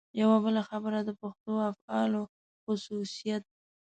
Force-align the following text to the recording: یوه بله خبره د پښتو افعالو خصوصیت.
یوه 0.21 0.37
بله 0.45 0.61
خبره 0.69 0.99
د 1.03 1.09
پښتو 1.21 1.51
افعالو 1.71 2.21
خصوصیت. 2.63 3.43